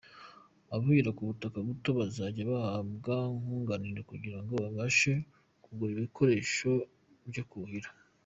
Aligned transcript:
Abuhira 0.75 1.09
ku 1.17 1.21
butaka 1.29 1.57
buto 1.67 1.89
bazajya 1.99 2.43
bahabwa 2.51 3.15
nkunganire 3.39 4.01
kugira 4.11 4.37
ngo 4.41 4.53
babashe 4.63 5.13
kugura 5.63 5.91
ibikoresho 5.95 6.71
byo 7.29 7.43
kuhira. 7.51 7.89